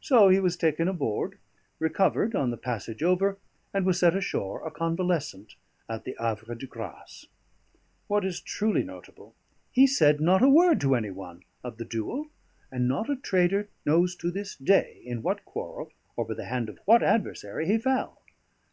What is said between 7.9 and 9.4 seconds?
What is truly notable: